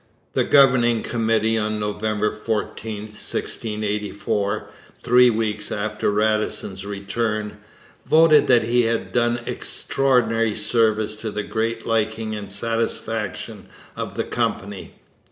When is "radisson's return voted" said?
6.09-8.47